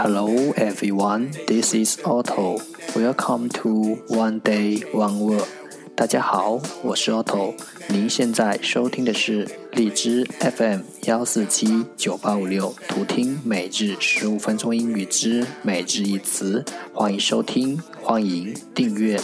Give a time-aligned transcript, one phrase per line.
[0.00, 2.60] Hello everyone, this is Otto.
[2.94, 5.48] Welcome to One Day One Word.
[5.96, 7.54] 大家好，我是 Otto。
[7.88, 16.64] 您现在收听的是荔枝 FM 幺四七九八五六，图听每日十五分钟英语之每日一词。
[16.92, 19.18] 欢迎收听，欢迎订阅。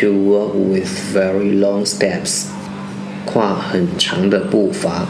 [0.00, 2.46] To walk with very long steps，
[3.26, 5.06] 跨很长的步伐。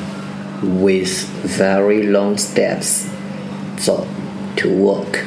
[0.63, 3.05] With very long steps，
[3.79, 4.07] 走。
[4.57, 5.21] To walk，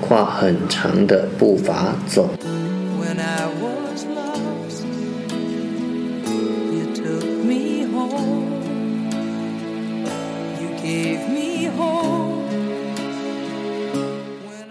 [0.00, 2.30] 跨很长的步伐走。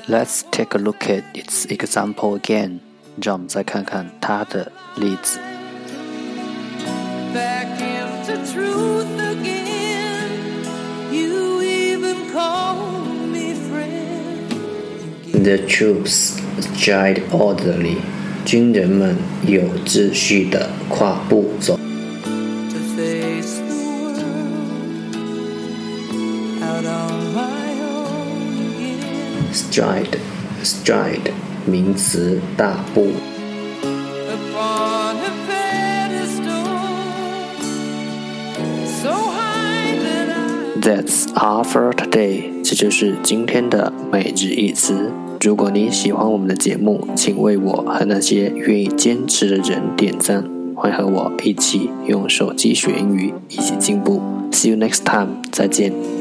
[0.08, 2.80] Let's take a look at its example again.
[3.22, 5.40] 让我们再看看它的例子。
[15.34, 17.98] The troops stride orderly.
[18.46, 19.16] 军人们
[19.48, 21.80] 有秩序地跨步走。
[29.53, 30.19] Stride
[30.63, 31.31] stride
[31.67, 33.09] 名词大步。
[40.81, 42.63] That's all for today。
[42.65, 45.11] 这就是今天的每日一词。
[45.43, 50.43] 如果你喜欢我们的节目，请为我和那些愿意坚持的人点赞。
[50.75, 54.23] 欢迎和我一起用手机学英语，一起进步。
[54.53, 55.43] See you next time。
[55.53, 56.20] 再见。